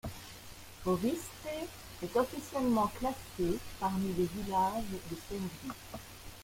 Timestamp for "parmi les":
3.79-4.25